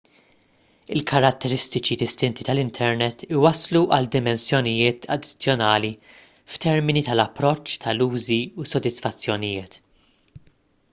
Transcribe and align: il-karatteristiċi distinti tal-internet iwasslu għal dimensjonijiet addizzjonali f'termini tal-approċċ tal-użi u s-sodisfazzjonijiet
il-karatteristiċi 0.93 1.97
distinti 2.03 2.45
tal-internet 2.45 3.25
iwasslu 3.25 3.81
għal 3.97 4.07
dimensjonijiet 4.15 5.05
addizzjonali 5.15 5.91
f'termini 6.53 7.03
tal-approċċ 7.09 7.83
tal-użi 7.83 8.39
u 8.63 8.67
s-sodisfazzjonijiet 8.71 9.77